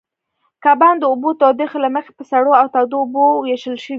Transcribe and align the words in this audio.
کبان 0.63 0.95
د 0.99 1.03
اوبو 1.11 1.29
تودوخې 1.39 1.79
له 1.85 1.89
مخې 1.95 2.11
په 2.17 2.23
سړو 2.31 2.51
او 2.59 2.65
تودو 2.73 2.95
اوبو 3.03 3.25
وېشل 3.45 3.75
شوي. 3.83 3.89